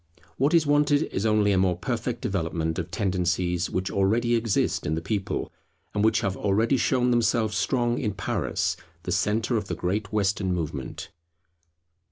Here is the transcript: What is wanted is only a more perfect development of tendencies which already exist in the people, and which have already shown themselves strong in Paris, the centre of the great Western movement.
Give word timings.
What 0.37 0.55
is 0.55 0.65
wanted 0.65 1.03
is 1.13 1.27
only 1.27 1.51
a 1.51 1.59
more 1.59 1.77
perfect 1.77 2.21
development 2.21 2.79
of 2.79 2.89
tendencies 2.89 3.69
which 3.69 3.91
already 3.91 4.33
exist 4.33 4.87
in 4.87 4.95
the 4.95 4.99
people, 4.99 5.51
and 5.93 6.03
which 6.03 6.21
have 6.21 6.35
already 6.35 6.75
shown 6.75 7.11
themselves 7.11 7.55
strong 7.55 7.99
in 7.99 8.15
Paris, 8.15 8.75
the 9.03 9.11
centre 9.11 9.57
of 9.57 9.67
the 9.67 9.75
great 9.75 10.11
Western 10.11 10.55
movement. 10.55 11.11